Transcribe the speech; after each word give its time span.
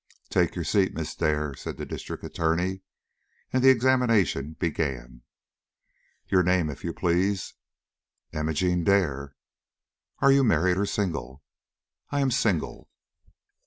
"Take 0.31 0.55
your 0.55 0.63
seat, 0.65 0.95
Miss 0.95 1.13
Dare," 1.13 1.53
said 1.53 1.77
the 1.77 1.85
District 1.85 2.23
Attorney. 2.23 2.81
And 3.53 3.63
the 3.63 3.69
examination 3.69 4.53
began. 4.53 5.21
"Your 6.27 6.41
name, 6.41 6.71
if 6.71 6.83
you 6.83 6.91
please?" 6.91 7.53
"Imogene 8.33 8.83
Dare." 8.83 9.35
"Are 10.17 10.31
you 10.31 10.43
married 10.43 10.77
or 10.79 10.87
single?" 10.87 11.43
"I 12.09 12.19
am 12.21 12.31
single." 12.31 12.89